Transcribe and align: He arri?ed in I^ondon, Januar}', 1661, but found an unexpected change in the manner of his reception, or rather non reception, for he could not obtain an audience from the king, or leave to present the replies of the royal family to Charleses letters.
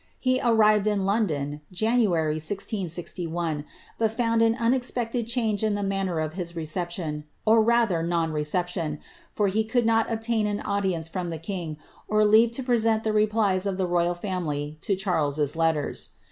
He 0.19 0.39
arri?ed 0.39 0.87
in 0.87 1.01
I^ondon, 1.01 1.61
Januar}', 1.71 2.31
1661, 2.33 3.63
but 3.99 4.09
found 4.09 4.41
an 4.41 4.55
unexpected 4.55 5.27
change 5.27 5.63
in 5.63 5.75
the 5.75 5.83
manner 5.83 6.19
of 6.19 6.33
his 6.33 6.55
reception, 6.55 7.25
or 7.45 7.61
rather 7.61 8.01
non 8.01 8.31
reception, 8.31 8.97
for 9.35 9.47
he 9.47 9.63
could 9.63 9.85
not 9.85 10.11
obtain 10.11 10.47
an 10.47 10.61
audience 10.61 11.07
from 11.07 11.29
the 11.29 11.37
king, 11.37 11.77
or 12.07 12.25
leave 12.25 12.49
to 12.53 12.63
present 12.63 13.03
the 13.03 13.13
replies 13.13 13.67
of 13.67 13.77
the 13.77 13.85
royal 13.85 14.15
family 14.15 14.79
to 14.81 14.95
Charleses 14.95 15.55
letters. 15.55 16.09